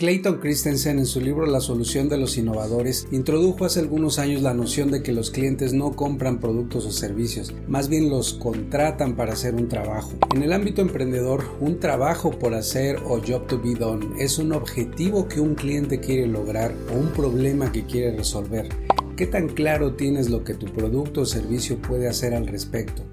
[0.00, 4.54] Clayton Christensen en su libro La solución de los innovadores introdujo hace algunos años la
[4.54, 9.34] noción de que los clientes no compran productos o servicios, más bien los contratan para
[9.34, 10.12] hacer un trabajo.
[10.34, 14.54] En el ámbito emprendedor, un trabajo por hacer o job to be done es un
[14.54, 18.70] objetivo que un cliente quiere lograr o un problema que quiere resolver.
[19.18, 23.09] ¿Qué tan claro tienes lo que tu producto o servicio puede hacer al respecto?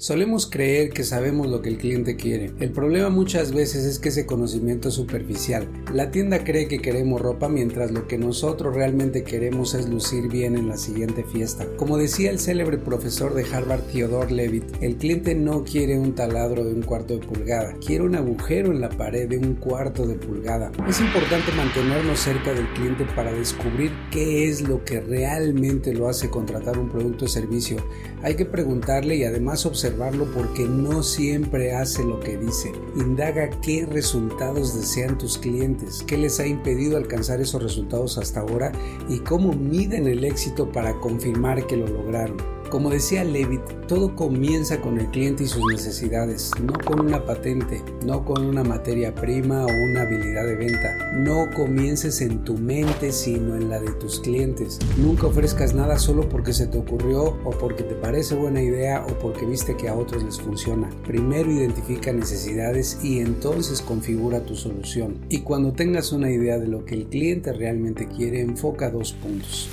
[0.00, 2.52] Solemos creer que sabemos lo que el cliente quiere.
[2.60, 5.68] El problema muchas veces es que ese conocimiento es superficial.
[5.92, 10.56] La tienda cree que queremos ropa mientras lo que nosotros realmente queremos es lucir bien
[10.56, 11.66] en la siguiente fiesta.
[11.76, 16.62] Como decía el célebre profesor de Harvard Theodore Levitt, el cliente no quiere un taladro
[16.62, 20.14] de un cuarto de pulgada, quiere un agujero en la pared de un cuarto de
[20.14, 20.70] pulgada.
[20.88, 26.30] Es importante mantenernos cerca del cliente para descubrir qué es lo que realmente lo hace
[26.30, 27.78] contratar un producto o servicio.
[28.22, 29.87] Hay que preguntarle y además observar
[30.34, 32.72] porque no siempre hace lo que dice.
[32.96, 38.72] Indaga qué resultados desean tus clientes, qué les ha impedido alcanzar esos resultados hasta ahora
[39.08, 42.57] y cómo miden el éxito para confirmar que lo lograron.
[42.70, 47.82] Como decía Levitt, todo comienza con el cliente y sus necesidades, no con una patente,
[48.04, 50.94] no con una materia prima o una habilidad de venta.
[51.14, 54.78] No comiences en tu mente, sino en la de tus clientes.
[54.98, 59.18] Nunca ofrezcas nada solo porque se te ocurrió o porque te parece buena idea o
[59.18, 60.90] porque viste que a otros les funciona.
[61.06, 65.24] Primero identifica necesidades y entonces configura tu solución.
[65.30, 69.70] Y cuando tengas una idea de lo que el cliente realmente quiere, enfoca dos puntos.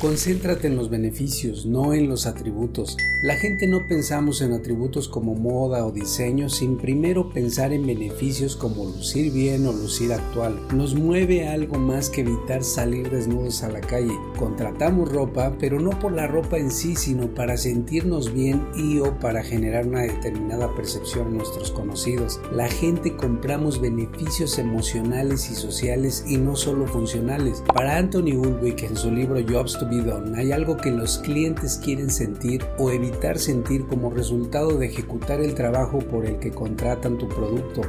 [0.00, 2.96] Concéntrate en los beneficios, no en los atributos.
[3.20, 8.54] La gente no pensamos en atributos como moda o diseño sin primero pensar en beneficios
[8.54, 10.56] como lucir bien o lucir actual.
[10.72, 14.16] Nos mueve algo más que evitar salir desnudos a la calle.
[14.38, 19.18] Contratamos ropa, pero no por la ropa en sí, sino para sentirnos bien y o
[19.18, 22.40] para generar una determinada percepción en nuestros conocidos.
[22.52, 27.64] La gente compramos beneficios emocionales y sociales y no solo funcionales.
[27.74, 29.87] Para Anthony Ulrich en su libro Jobs to
[30.36, 35.54] hay algo que los clientes quieren sentir o evitar sentir como resultado de ejecutar el
[35.54, 37.82] trabajo por el que contratan tu producto.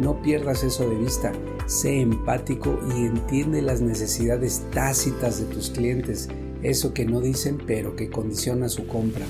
[0.00, 1.32] No pierdas eso de vista.
[1.66, 6.28] Sé empático y entiende las necesidades tácitas de tus clientes,
[6.62, 9.24] eso que no dicen pero que condiciona su compra.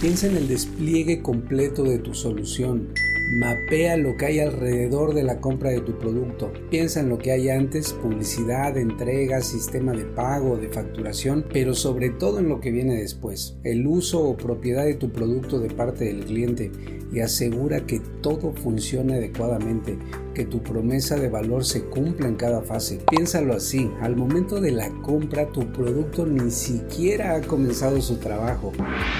[0.00, 2.88] Piensa en el despliegue completo de tu solución
[3.34, 6.52] Mapea lo que hay alrededor de la compra de tu producto.
[6.70, 12.10] Piensa en lo que hay antes, publicidad, entrega, sistema de pago, de facturación, pero sobre
[12.10, 16.04] todo en lo que viene después, el uso o propiedad de tu producto de parte
[16.04, 16.70] del cliente
[17.12, 19.98] y asegura que todo funcione adecuadamente,
[20.32, 23.00] que tu promesa de valor se cumpla en cada fase.
[23.10, 28.72] Piénsalo así, al momento de la compra tu producto ni siquiera ha comenzado su trabajo.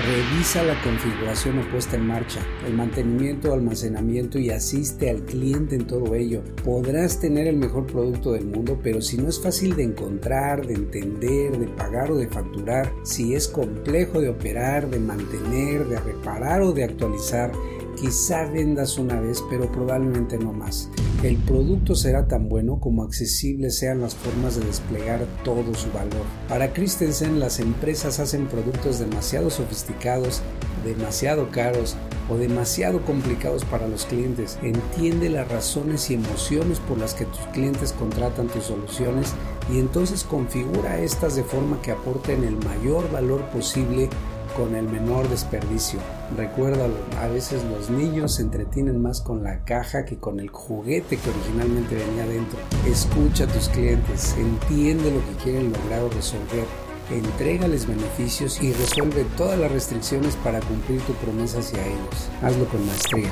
[0.06, 5.86] Revisa la configuración o puesta en marcha, el mantenimiento, almacenamiento y asiste al cliente en
[5.86, 6.42] todo ello.
[6.64, 10.74] Podrás tener el mejor producto del mundo, pero si no es fácil de encontrar, de
[10.74, 16.62] entender, de pagar o de facturar, si es complejo de operar, de mantener, de reparar
[16.62, 17.52] o de actualizar,
[17.96, 20.90] Quizá vendas una vez, pero probablemente no más.
[21.24, 26.26] El producto será tan bueno como accesibles sean las formas de desplegar todo su valor.
[26.50, 30.42] Para Christensen, las empresas hacen productos demasiado sofisticados,
[30.84, 31.96] demasiado caros
[32.28, 34.58] o demasiado complicados para los clientes.
[34.62, 39.32] Entiende las razones y emociones por las que tus clientes contratan tus soluciones
[39.72, 44.10] y entonces configura estas de forma que aporten el mayor valor posible
[44.58, 46.00] con el menor desperdicio.
[46.36, 51.16] Recuérdalo, a veces los niños se entretienen más con la caja que con el juguete
[51.16, 52.58] que originalmente venía dentro.
[52.86, 56.66] Escucha a tus clientes, entiende lo que quieren lograr o resolver,
[57.10, 62.28] entrégales beneficios y resuelve todas las restricciones para cumplir tu promesa hacia ellos.
[62.42, 63.30] Hazlo con maestría.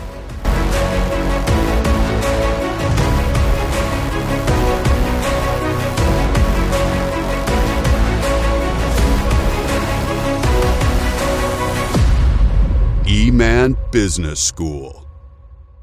[13.63, 15.02] E-Man Business School.